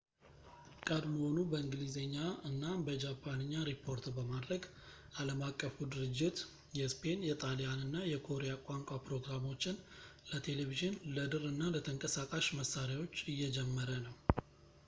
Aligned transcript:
ቀድሞውኑ 0.87 1.35
በእንግሊዝኛ 1.49 2.15
እና 2.49 2.63
በጃፓንኛ 2.85 3.51
ሪፖርት 3.69 4.05
በማድረግ 4.15 4.63
ዓለም 5.23 5.41
አቀፉ 5.49 5.75
ድርጅት 5.95 6.39
የስፔን፣ 6.79 7.19
የጣሊያን 7.29 7.83
እና 7.87 7.99
የኮሪያ 8.13 8.55
ቋንቋ 8.69 8.89
ፕሮግራሞችን 9.09 9.79
ለቴሌቪዥን፣ 10.31 10.95
ለድር 11.17 11.45
እና 11.53 11.61
ለተንቀሳቃሽ 11.77 12.47
መሣሪያዎች 12.61 13.21
እየጀመረ 13.35 13.89
ነው 14.09 14.17